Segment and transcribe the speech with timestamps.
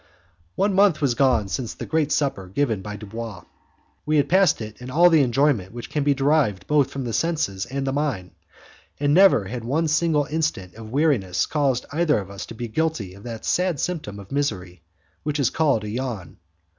[0.55, 3.43] One month was gone since the great supper given by Dubois.
[4.03, 7.13] We had passed it in all the enjoyment which can be derived both from the
[7.13, 8.31] senses and the mind,
[8.99, 13.13] and never had one single instant of weariness caused either of us to be guilty
[13.13, 14.81] of that sad symptom of misery
[15.21, 16.37] which is called a yawn.